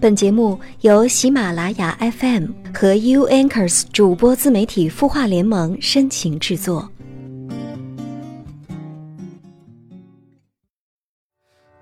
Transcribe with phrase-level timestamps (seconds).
[0.00, 6.90] 本节目由喜马拉雅 FM 和 U Anchors 主播自媒体孵化联盟深情制作。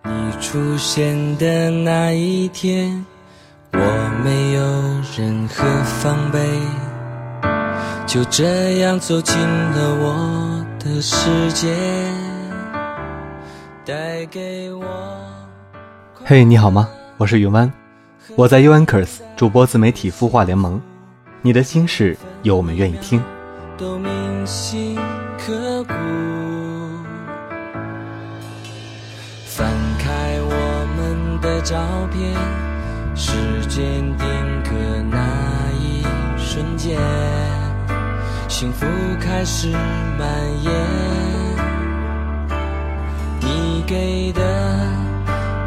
[0.02, 3.06] 你出现的那一天，
[3.72, 3.78] 我
[4.24, 4.62] 没有
[5.16, 6.40] 任何防备，
[8.04, 11.72] 就这样走进了我的世界，
[13.84, 14.84] 带给我。
[16.24, 16.88] 嘿，你好吗？
[17.16, 17.72] 我是云湾。
[18.38, 20.80] 我在 u a n k e r s 主播自媒体孵化联盟，
[21.42, 23.20] 你的心事有我们愿意听。
[23.76, 24.94] 都铭心
[25.36, 25.94] 刻骨。
[29.44, 31.76] 翻开我们的照
[32.12, 32.32] 片，
[33.16, 33.32] 时
[33.66, 33.82] 间
[34.16, 34.28] 定
[34.62, 34.70] 格
[35.10, 35.18] 那
[35.80, 36.04] 一
[36.38, 36.96] 瞬间，
[38.48, 38.86] 幸福
[39.20, 39.66] 开始
[40.16, 40.28] 蔓
[40.62, 40.72] 延。
[43.40, 44.40] 你给的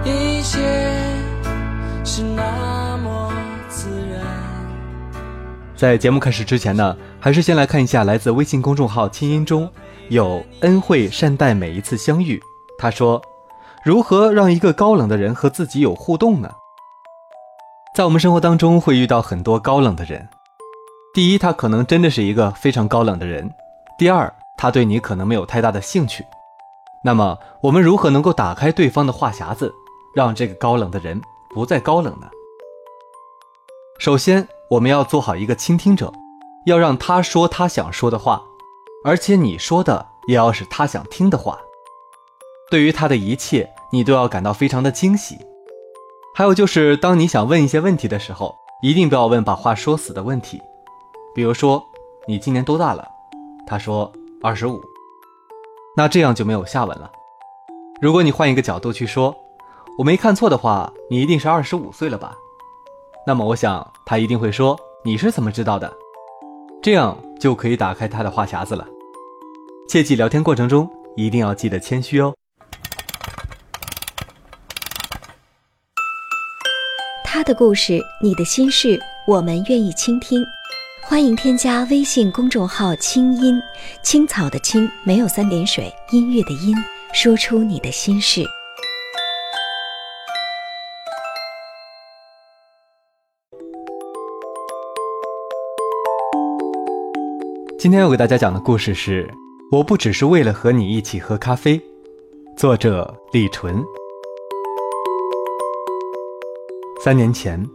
[0.05, 1.10] 一切。
[2.13, 3.31] 是那么
[3.69, 4.21] 自然。
[5.77, 9.71] 在节目开始之前呢，还是先来看一下来自微信公众号“清音”中
[10.09, 12.37] 有恩惠善待每一次相遇。
[12.77, 13.21] 他说
[13.85, 16.51] ：“如何让一个高冷的人和自己有互动呢？”
[17.95, 20.27] 在我们生活当中会遇到很多高冷的人。
[21.13, 23.47] 第一，他可能真的是一个非常高冷的人；
[23.97, 26.25] 第二，他对你可能没有太大的兴趣。
[27.05, 29.73] 那么，我们如何能够打开对方的话匣子，
[30.13, 31.21] 让这个高冷的人？
[31.53, 32.29] 不再高冷呢。
[33.99, 36.11] 首先，我们要做好一个倾听者，
[36.65, 38.41] 要让他说他想说的话，
[39.03, 41.59] 而且你说的也要是他想听的话。
[42.69, 45.37] 对于他的一切，你都要感到非常的惊喜。
[46.33, 50.61] 还有就是，当你想问一些问题的时候，一定不要问把话说死的问题。
[51.35, 51.83] 比如说，
[52.27, 53.07] 你今年多大了？
[53.67, 54.81] 他说二十五，
[55.97, 57.11] 那这样就没有下文了。
[58.01, 59.35] 如果你换一个角度去说。
[60.01, 62.35] 我没看错的话，你一定是二十五岁了吧？
[63.27, 64.75] 那么我想他一定会说
[65.05, 65.93] ：“你是怎么知道的？”
[66.81, 68.87] 这样就可以打开他的话匣子了。
[69.87, 72.33] 切记，聊天过程中一定要记得谦虚哦。
[77.23, 80.43] 他的故事，你的心事，我们愿意倾听。
[81.03, 83.61] 欢迎添加微信公众号“清音
[84.01, 86.75] 青草”的青没有三点水，音乐的音，
[87.13, 88.43] 说出你的心事。
[97.81, 99.27] 今天要给大家讲的故事是：
[99.71, 101.81] 我不只是为了和你一起喝咖啡。
[102.55, 103.83] 作者李纯。
[107.03, 107.67] 三年前，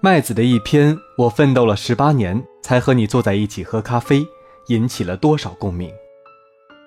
[0.00, 4.24] 麦子的一篇“我奋斗了十八年才和你坐在一起喝咖啡”，
[4.70, 5.90] 引起了多少共鸣？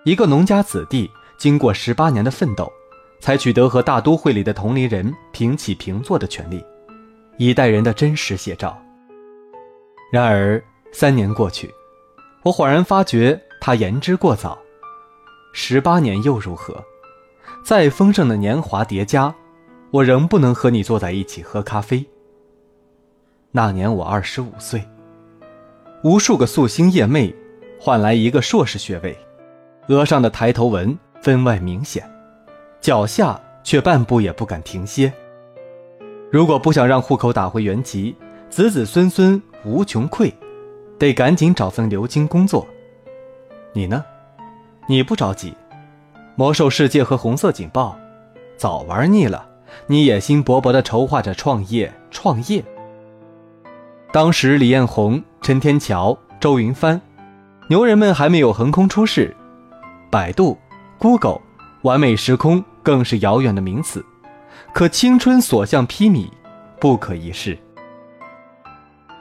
[0.05, 2.71] 一个农家子弟经过十八年的奋斗，
[3.19, 6.63] 才取得和大都会里的同龄人平起平坐的权利，
[7.37, 8.81] 一代人的真实写照。
[10.13, 10.63] 然而，
[10.93, 11.69] 三年过去。
[12.47, 14.57] 我恍然发觉，他言之过早。
[15.51, 16.81] 十八年又如何？
[17.61, 19.35] 再丰盛的年华叠加，
[19.91, 22.05] 我仍不能和你坐在一起喝咖啡。
[23.51, 24.81] 那年我二十五岁，
[26.03, 27.35] 无数个夙兴夜寐，
[27.77, 29.17] 换来一个硕士学位，
[29.89, 32.09] 额上的抬头纹分外明显，
[32.79, 35.11] 脚下却半步也不敢停歇。
[36.31, 38.15] 如果不想让户口打回原籍，
[38.49, 40.31] 子子孙孙无穷匮。
[40.99, 42.67] 得赶紧找份流金工作。
[43.73, 44.03] 你呢？
[44.87, 45.53] 你不着急。
[46.35, 47.97] 魔兽世界和红色警报，
[48.57, 49.47] 早玩腻了。
[49.87, 52.63] 你野心勃勃地筹划着创业，创业。
[54.11, 57.01] 当时李彦宏、陈天桥、周云帆，
[57.67, 59.35] 牛人们还没有横空出世。
[60.09, 60.57] 百度、
[60.97, 61.41] Google、
[61.81, 64.03] 完美时空更是遥远的名词。
[64.73, 66.29] 可青春所向披靡，
[66.79, 67.57] 不可一世。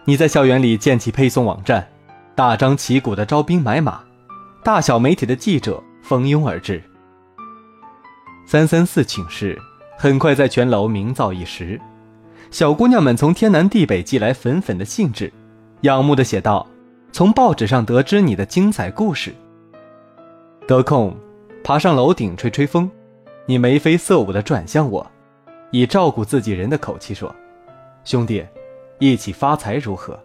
[0.09, 1.85] 你在校园里建起配送网站，
[2.37, 4.05] 大张旗鼓的招兵买马，
[4.63, 6.81] 大小媒体的记者蜂拥而至。
[8.47, 9.61] 三三四寝室
[9.99, 11.81] 很快在全楼名噪一时，
[12.53, 15.33] 小姑娘们从天南地北寄来粉粉的信纸，
[15.81, 16.65] 仰慕的写道
[17.11, 19.35] ：“从报纸上得知你的精彩故事。”
[20.69, 21.17] 得空，
[21.65, 22.89] 爬上楼顶吹吹风，
[23.45, 25.05] 你眉飞色舞的转向我，
[25.73, 27.35] 以照顾自己人的口气说
[28.05, 28.47] ：“兄弟。”
[28.99, 30.19] 一起发财如何？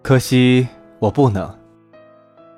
[0.00, 0.66] 可惜
[0.98, 1.54] 我不能。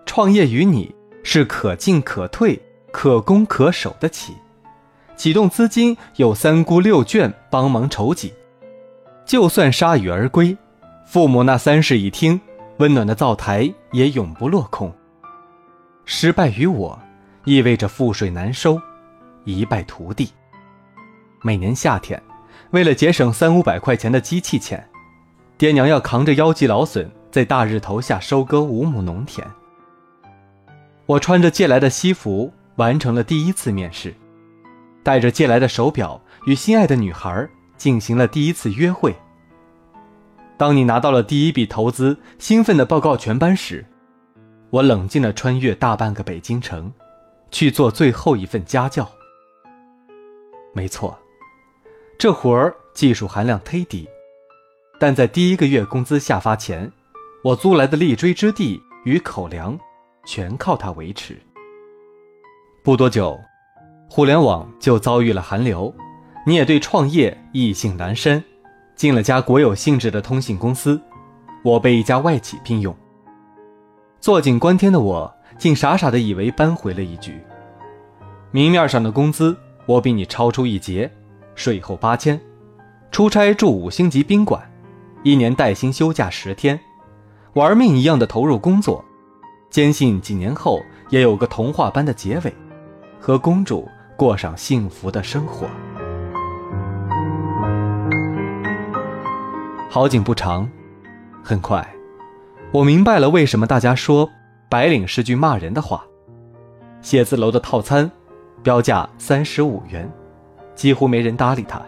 [0.04, 0.94] 创业与你
[1.24, 2.60] 是可进可退、
[2.92, 4.34] 可攻可守的棋，
[5.16, 8.32] 启动资金有三姑六眷帮忙筹集，
[9.24, 10.56] 就算铩羽而归，
[11.04, 12.40] 父母那三室一厅
[12.78, 14.94] 温暖的灶台也永不落空。
[16.04, 16.96] 失败于我，
[17.44, 18.80] 意味着覆水难收，
[19.42, 20.30] 一败涂地。
[21.42, 22.22] 每年夏天。
[22.70, 24.88] 为了节省三五百块钱的机器钱，
[25.58, 29.46] 爹娘要扛着腰肌劳损，在大日头下收割五亩农田。
[31.06, 34.14] 我穿着借来的西服，完成了第一次面试，
[35.02, 39.14] 带着借来的手表，与心爱的女孩进行了第一次约会。
[40.56, 43.84] 当你拿到了第一笔投资，兴奋地报告全班时，
[44.70, 46.92] 我冷静地穿越大半个北京城，
[47.50, 49.08] 去做最后一份家教。
[50.72, 51.18] 没错，
[52.18, 54.08] 这活儿技术含量忒低，
[54.98, 56.90] 但在第一个月工资下发前，
[57.44, 59.78] 我租来的立锥之地与口粮，
[60.24, 61.38] 全靠它维持。
[62.82, 63.38] 不多久，
[64.08, 65.94] 互联网就遭遇了寒流，
[66.46, 68.42] 你也对创业意兴阑珊。
[68.94, 70.98] 进了家国有性质的通信公司，
[71.62, 72.96] 我被一家外企聘用。
[74.20, 77.38] 坐井观天的我，竟傻傻的以为扳回了一局。
[78.52, 79.54] 明面上的工资
[79.84, 81.12] 我比你超出一截，
[81.56, 82.40] 税后八千，
[83.10, 84.62] 出差住五星级宾馆，
[85.24, 86.78] 一年带薪休假十天，
[87.54, 89.04] 玩命一样的投入工作，
[89.70, 92.54] 坚信几年后也有个童话般的结尾，
[93.18, 95.66] 和公主过上幸福的生活。
[99.88, 100.68] 好景不长，
[101.42, 101.84] 很快，
[102.70, 104.28] 我明白了为什么大家说
[104.68, 106.04] “白领”是句骂人的话。
[107.00, 108.10] 写字楼的套餐，
[108.62, 110.10] 标价三十五元，
[110.76, 111.82] 几乎没人搭理他。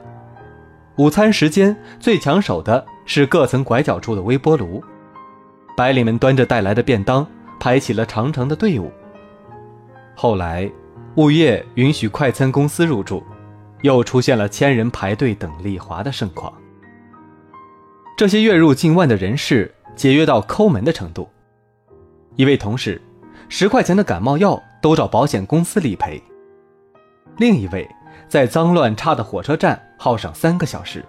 [0.97, 4.83] 午餐时间最抢手的是各层拐角处的微波炉，
[5.77, 7.25] 白领们端着带来的便当
[7.61, 8.91] 排起了长长的队伍。
[10.17, 10.69] 后来，
[11.15, 13.23] 物业允许快餐公司入驻，
[13.83, 16.53] 又出现了千人排队等丽华的盛况。
[18.17, 21.29] 这些月入近万的人士节约到抠门的程度。
[22.35, 23.01] 一位同事，
[23.49, 26.21] 十块钱的感冒药都找保险公司理赔；
[27.37, 27.89] 另一位
[28.29, 31.05] 在脏乱差的火车站耗上三个小时，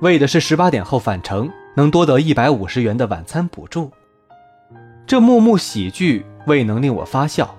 [0.00, 3.90] 为的是十八点后返程能多得一百五十元的晚餐补助。
[5.06, 7.54] 这幕幕喜剧未能令我发笑，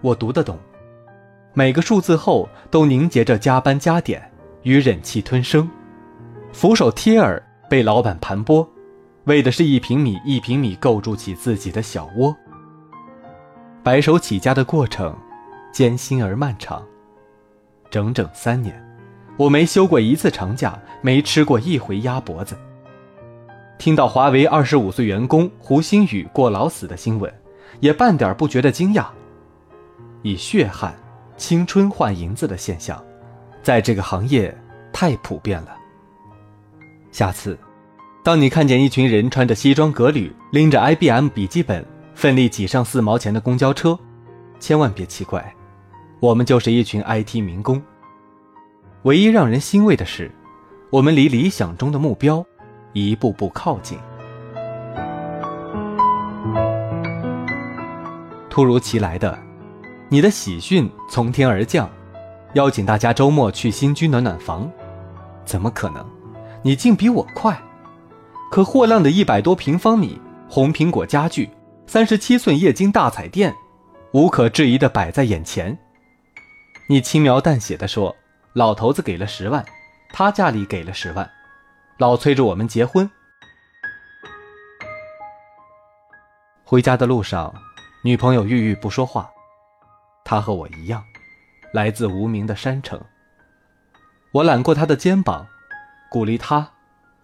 [0.00, 0.58] 我读得懂，
[1.52, 4.30] 每个数字后都凝结着加班加点
[4.62, 5.68] 与忍气吞声，
[6.52, 7.42] 俯首贴耳。
[7.66, 8.64] 被老板盘剥，
[9.24, 12.36] 为的是一平米一平米构筑起自己的小窝。
[13.82, 15.16] 白手起家的过程，
[15.72, 16.84] 艰辛而漫长。
[17.90, 18.74] 整整三年，
[19.36, 22.56] 我没休过一次长假，没吃过一回鸭脖子。
[23.78, 27.32] 听到华为二十五岁员工胡鑫宇过劳死的新闻，
[27.80, 29.06] 也半点不觉得惊讶。
[30.22, 30.94] 以血汗、
[31.36, 33.02] 青春换银子的现象，
[33.62, 34.56] 在这个行业
[34.92, 35.76] 太普遍了。
[37.10, 37.58] 下次，
[38.22, 41.84] 当你看见一群人穿着西装革履，拎着 IBM 笔记本，
[42.14, 43.98] 奋力挤上四毛钱的公交车，
[44.58, 45.54] 千万别奇怪，
[46.24, 47.82] 我们就是一群 IT 民工。
[49.02, 50.30] 唯一让人欣慰的是，
[50.88, 52.42] 我们离理想中的目标
[52.94, 53.98] 一步步靠近。
[58.48, 59.38] 突如其来的，
[60.08, 61.90] 你的喜讯从天而降，
[62.54, 64.72] 邀请大家周末去新居暖暖房，
[65.44, 66.02] 怎么可能？
[66.62, 67.54] 你竟比我快，
[68.50, 70.18] 可货量的一百多平方米
[70.48, 71.50] 红苹果家具，
[71.86, 73.54] 三十七寸液晶大彩电，
[74.12, 75.78] 无可置疑的摆在眼前。
[76.86, 78.14] 你轻描淡写的说
[78.52, 79.64] ：“老头子给了十万，
[80.10, 81.30] 他家里给了十万，
[81.98, 83.10] 老催着我们结婚。”
[86.64, 87.54] 回家的路上，
[88.02, 89.30] 女朋友郁郁不说话。
[90.24, 91.04] 她和我一样，
[91.72, 93.00] 来自无名的山城。
[94.32, 95.46] 我揽过她的肩膀。
[96.10, 96.70] 鼓励他，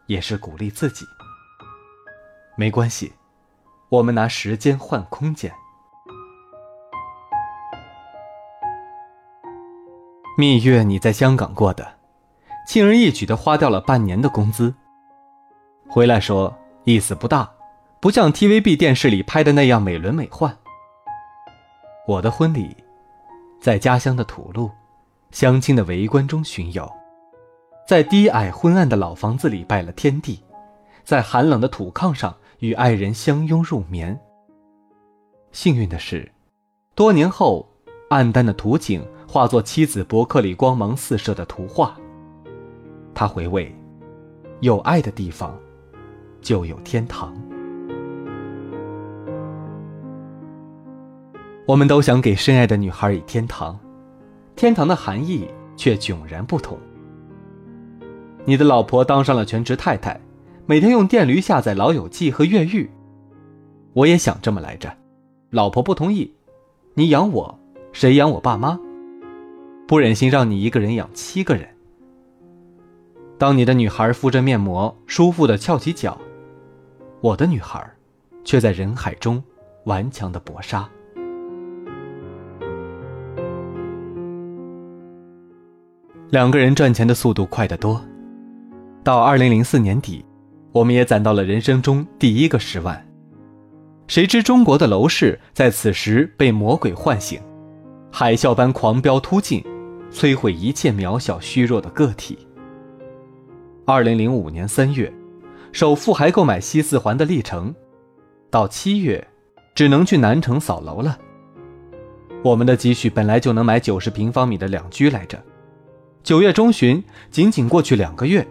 [0.07, 1.07] 也是鼓励自己。
[2.57, 3.13] 没关系，
[3.89, 5.55] 我们拿时间换空间。
[10.41, 11.87] 蜜月你在香港过的，
[12.67, 14.75] 轻而易举的花掉了半年的工资。
[15.87, 17.53] 回来说意思不大，
[18.01, 20.51] 不像 TVB 电视里拍的那样美轮美奂。
[22.09, 22.75] 我的婚礼，
[23.61, 24.71] 在家乡的土路，
[25.31, 26.91] 乡亲的围观中巡游。
[27.87, 30.43] 在低矮昏暗的老房子里拜了天地，
[31.05, 34.19] 在寒冷的土炕上与爱人相拥入眠。
[35.53, 36.33] 幸运的是，
[36.95, 37.69] 多年后，
[38.09, 41.97] 暗淡的图景化作妻子博客里光芒四射的图画。
[43.15, 43.73] 他回味，
[44.59, 45.57] 有爱的地方，
[46.41, 47.33] 就有天堂。
[51.65, 53.79] 我们都想给深爱的女孩以天堂，
[54.57, 55.47] 天堂的含义
[55.77, 56.77] 却迥然不同。
[58.45, 60.21] 你的老婆当上了全职太太，
[60.67, 62.85] 每天用电驴下载《老友记》和《越狱》。
[63.93, 64.93] 我也想这么来着，
[65.51, 66.35] 老婆不同意。
[66.95, 67.61] 你养我，
[67.93, 68.77] 谁养我爸妈？
[69.91, 71.69] 不忍心让你一个人养七个人。
[73.37, 76.17] 当你的女孩敷着面膜，舒服的翘起脚，
[77.21, 77.85] 我的女孩，
[78.45, 79.43] 却在人海中
[79.87, 80.89] 顽强的搏杀。
[86.29, 88.01] 两个人赚钱的速度快得多，
[89.03, 90.25] 到二零零四年底，
[90.71, 93.05] 我们也攒到了人生中第一个十万。
[94.07, 97.41] 谁知中国的楼市在此时被魔鬼唤醒，
[98.13, 99.61] 海啸般狂飙突进，
[100.13, 102.39] 摧毁一切渺小虚弱的个体。
[103.85, 105.13] 二零零五年三月，
[105.73, 107.75] 首付还购买西四环的历城，
[108.51, 109.27] 到七月，
[109.75, 111.19] 只能去南城扫楼了。
[112.43, 115.43] 我们的积蓄本来就能买九十平方米的两居来着。
[116.23, 118.47] 九月中旬，仅仅过去两个月，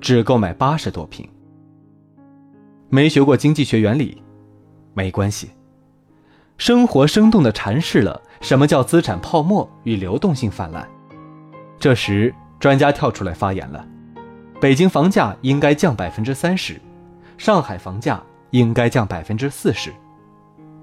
[0.00, 1.28] 只购买八十多平。
[2.88, 4.22] 没学过经济学原理，
[4.94, 5.50] 没关系。
[6.58, 10.86] 生活生动地阐释了什么叫资产泡沫与流动性泛滥。
[11.80, 13.84] 这时，专家跳出来发言了：
[14.60, 16.78] 北京房价应该降百分之三十，
[17.38, 19.90] 上海房价应该降百分之四十，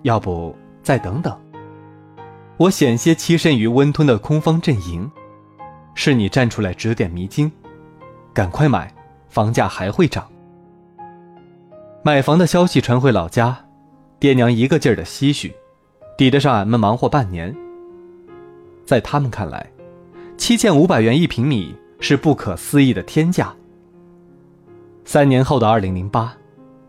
[0.02, 1.40] 要不再等等。
[2.58, 5.10] 我险些栖身于温吞的空方阵营。
[5.94, 7.52] 是你站出来指点迷津，
[8.32, 8.94] 赶快买，
[9.30, 10.28] 房价还会涨。
[12.04, 13.66] 买房的消息传回老家，
[14.20, 15.54] 爹娘一个劲儿的唏嘘，
[16.16, 17.56] 抵得上俺们忙活半年。
[18.86, 19.66] 在他们看来，
[20.38, 23.54] 七千五百元一平米是不可思议的天价。
[25.04, 26.34] 三年后的二零零八，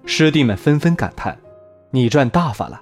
[0.04, 1.36] 师弟们纷纷感叹
[1.90, 2.80] ：“你赚大发了，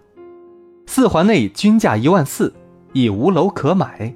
[0.86, 2.52] 四环内均价一万四，
[2.92, 4.12] 已无楼可买。”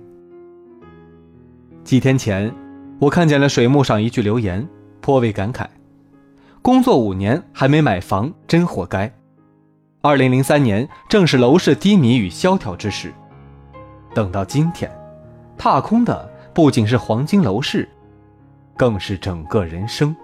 [1.85, 2.53] 几天前，
[2.99, 4.69] 我看见了水木上一句留言，
[5.01, 5.67] 颇为感慨
[6.61, 9.11] ：“工作五年还没买房，真活该。”
[10.03, 13.13] 二零零三年正是楼市低迷与萧条之时，
[14.15, 14.91] 等到今天，
[15.59, 17.89] 踏空的不仅是黄金楼市，
[18.77, 20.15] 更是整个人生。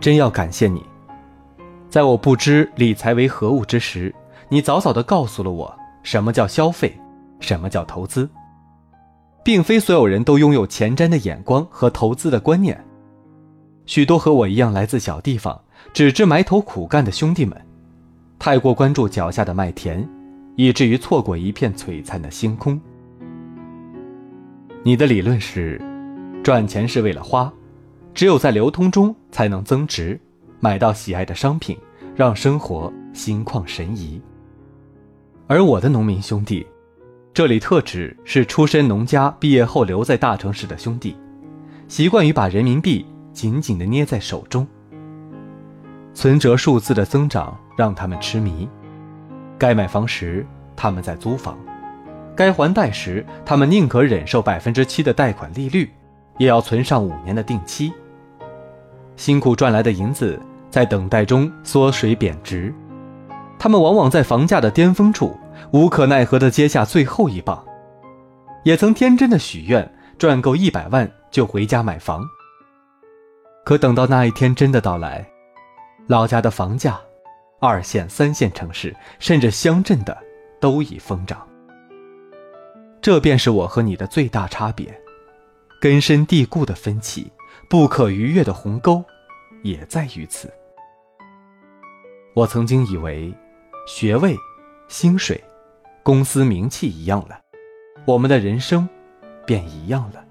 [0.00, 0.84] 真要感谢你，
[1.88, 4.14] 在我不知理财为何物之时，
[4.48, 6.96] 你早早的告诉了我什么叫消费。
[7.40, 8.28] 什么叫投资？
[9.42, 12.78] 并非所有人都拥有前瞻的眼光和投资的观念。
[13.86, 15.58] 许多和我一样来自小地方、
[15.94, 17.58] 只知埋头苦干的兄弟们，
[18.38, 20.06] 太过关注脚下的麦田，
[20.62, 22.78] 以至于错过一片璀璨的星空。
[24.82, 25.80] 你的理论是，
[26.44, 27.50] 赚钱是为了花，
[28.12, 30.20] 只有在流通中才能增值，
[30.60, 31.78] 买到喜爱的商品，
[32.14, 34.20] 让生活心旷神怡。
[35.46, 36.66] 而我的农民兄弟。
[37.32, 41.16] 这里特指是出身农家、毕业后留在大城市的兄弟，
[41.88, 44.66] 习惯于把人民币紧紧地捏在手中。
[46.12, 48.68] 存折数字的增长让他们痴迷，
[49.60, 51.58] 该买房时他们在租房，
[52.34, 55.92] 该还贷时他们宁可忍受百分之七的贷款利率，
[56.38, 57.92] 也要存上五年的定期。
[59.16, 60.40] 辛苦赚来的银子
[60.70, 62.74] 在等待中缩水贬值，
[63.58, 65.38] 他们往往在房价的巅峰处。
[65.72, 67.62] 无可奈何地接下最后一棒，
[68.64, 72.24] 也曾天真的许愿赚够一百万就回家买房。
[73.62, 75.28] 可等到那一天真的到来，
[76.06, 76.98] 老家的房价，
[77.60, 80.16] 二线、三线城市甚至乡镇的
[80.58, 81.46] 都已疯涨。
[83.02, 84.98] 这便是我和你的最大差别，
[85.80, 87.30] 根深蒂固的分歧，
[87.68, 89.04] 不可逾越的鸿沟，
[89.62, 90.52] 也在于此。
[92.34, 93.32] 我曾经以为，
[93.86, 94.34] 学位、
[94.88, 95.42] 薪水。
[96.02, 97.38] 公司名气一样了，
[98.06, 98.88] 我们的人生
[99.44, 100.24] 便一样了。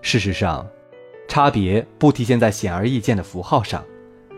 [0.00, 0.66] 事实上，
[1.28, 3.84] 差别不体现在显而易见的符号上，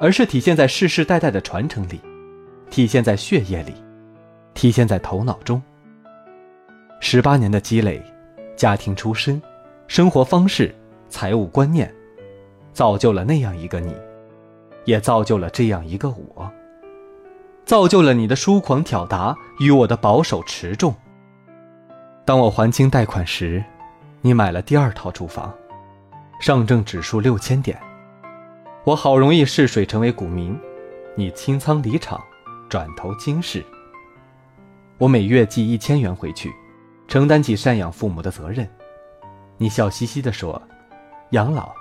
[0.01, 2.01] 而是体现在世世代代的传承里，
[2.71, 3.75] 体现在血液里，
[4.53, 5.63] 体现在头脑中。
[7.01, 8.03] 十八年的积累，
[8.57, 9.41] 家庭出身、
[9.87, 10.75] 生活方式、
[11.09, 11.93] 财务观念，
[12.73, 13.95] 造就了那样一个你，
[14.85, 16.51] 也造就了这样一个我。
[17.65, 20.95] 造就了你的疏狂挑达与我的保守持重。
[22.25, 23.63] 当我还清贷款时，
[24.21, 25.55] 你买了第二套住房，
[26.41, 27.79] 上证指数六千点。
[28.85, 30.55] 我好容易试水成为股民，
[31.15, 32.23] 你清仓离场，
[32.69, 33.65] 转投金市。
[34.99, 36.53] 我每月寄一千元回去，
[37.09, 38.69] 承担起赡养父母的责任。
[39.57, 40.61] 你笑嘻嘻地说
[41.33, 41.73] ：“养老，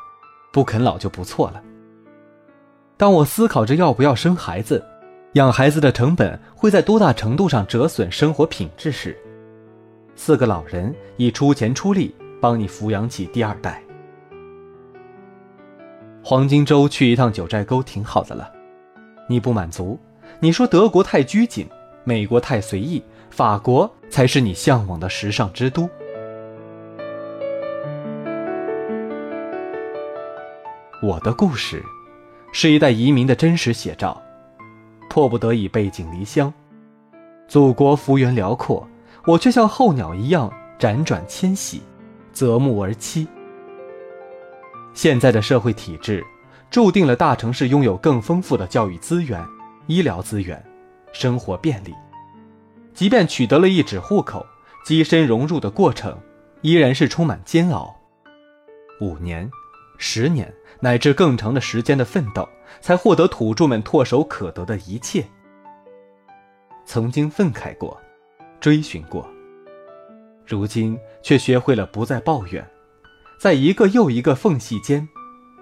[0.53, 1.61] 不啃老就不错了。”
[2.95, 4.81] 当我思考着要不要生孩子。
[5.33, 9.17] 养孩子的成本会在多大程度上折损生活品质时，
[10.15, 13.83] 四个老人已出钱出力帮你抚养起第二代。
[16.25, 18.49] 黄金周去一趟九寨沟挺好的了。
[19.27, 19.99] 你不满足
[20.39, 21.67] 你说德国太拘谨
[22.05, 25.89] 美国太随意法国才是你向往的时尚之都。
[31.01, 31.83] 我的故事
[32.53, 34.21] 是一代移民的真实写照
[35.09, 36.51] 迫不得已背井离乡。
[37.49, 38.87] 祖国幅员辽阔
[39.25, 41.81] 我却像候鸟一样辗转迁徙
[42.31, 43.27] 择木而栖。
[44.93, 46.25] 现在的社会体制，
[46.69, 49.43] 注定了大城市拥有更丰富的教育资源、
[49.87, 50.63] 医疗资源、
[51.11, 51.93] 生活便利。
[52.93, 54.45] 即便取得了一纸户口，
[54.85, 56.17] 跻身融入的过程，
[56.61, 57.95] 依然是充满煎熬。
[59.01, 59.49] 五年、
[59.97, 62.47] 十年乃至更长的时间的奋斗。
[62.81, 65.23] 才获得土著们唾手可得的一切。
[66.85, 67.97] 曾经愤慨过，
[68.59, 69.27] 追寻过，
[70.45, 72.67] 如今却学会了不再抱怨，
[73.43, 75.05] 在一个又一个缝隙间，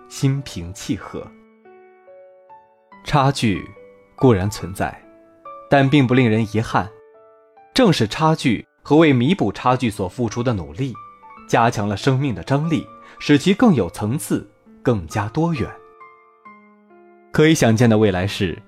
[0.07, 1.27] 心平气和。
[3.03, 3.67] 差距
[4.15, 5.03] 固然存在，
[5.67, 6.87] 但并不令人遗憾。
[7.73, 10.93] 正是差距和为弥补差距所付出的努力，
[11.49, 12.85] 加强了生命的张力，
[13.17, 14.47] 使其更有层次，
[14.83, 15.67] 更加多元。
[17.31, 18.61] 可以想见的未来是，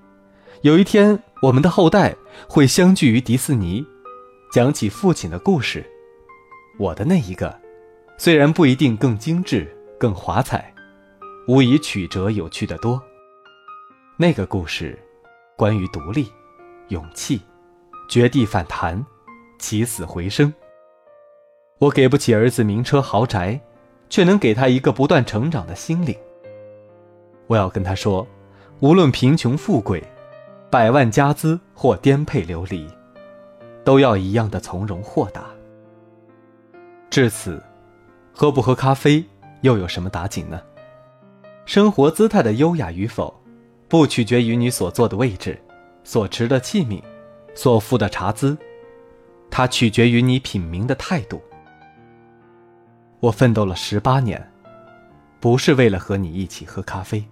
[0.62, 2.16] 有一天我们的后代
[2.48, 3.86] 会相聚于迪士尼，
[4.50, 5.88] 讲起父亲的故事。
[6.80, 7.60] 我的那一个，
[8.16, 10.72] 虽然不一定更精致、更华彩，
[11.48, 13.02] 无疑曲折有趣的多。
[14.16, 14.98] 那个故事，
[15.56, 16.30] 关于独立、
[16.88, 17.40] 勇气、
[18.08, 19.04] 绝地反弹、
[19.58, 20.52] 起死回生。
[21.78, 23.60] 我给不起儿子名车豪宅，
[24.08, 26.16] 却能给他一个不断成长的心灵。
[27.46, 28.26] 我要跟他说。
[28.80, 30.02] 无论贫穷富贵，
[30.68, 32.86] 百万家资或颠沛流离，
[33.84, 35.46] 都要一样的从容豁达。
[37.08, 37.62] 至此，
[38.36, 39.24] 喝不喝咖啡
[39.60, 40.60] 又有什么打紧呢？
[41.66, 43.32] 生活姿态的优雅与否，
[43.88, 45.56] 不取决于你所坐的位置、
[46.02, 47.00] 所持的器皿、
[47.54, 48.58] 所付的茶资，
[49.48, 51.40] 它取决于你品茗的态度。
[53.20, 54.50] 我奋斗了十八年，
[55.38, 57.24] 不是为了和你一起喝咖啡。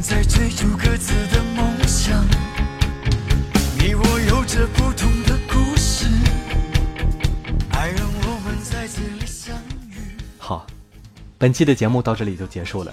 [0.00, 2.24] 在追逐各自的梦想，
[3.78, 5.10] 你我有着不同
[11.40, 12.92] 本期的节目到这里就结束了。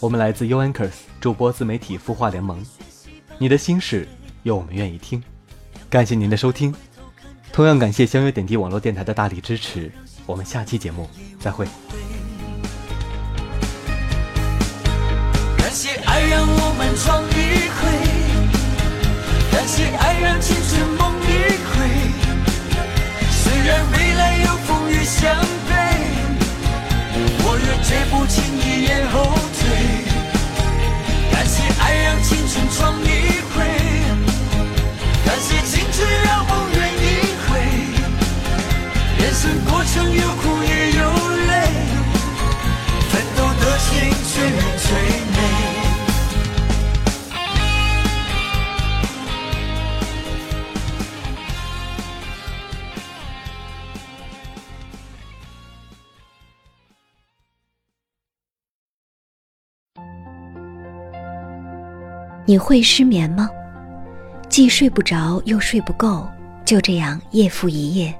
[0.00, 2.64] 我们来自 Uncers 主播自媒体孵化联盟，
[3.36, 4.08] 你的心事
[4.44, 5.22] 有我们愿意听。
[5.90, 6.74] 感谢您的收听，
[7.52, 9.92] 同样感谢相约点滴网络电台的大力支持。
[10.24, 11.06] 我们下期节目
[11.38, 11.66] 再会。
[15.58, 17.82] 感谢爱让我们闯一回，
[19.52, 21.28] 感谢爱让青春梦一
[21.68, 21.76] 回。
[23.30, 25.59] 虽然未来有风雨相
[39.92, 41.02] 程有苦也有
[41.48, 41.52] 泪，
[43.08, 43.90] 奋斗的心
[44.24, 44.86] 最美最
[45.32, 45.38] 美。
[62.46, 63.50] 你会失眠吗？
[64.48, 66.28] 既睡不着又睡不够，
[66.64, 68.19] 就这样夜复一夜。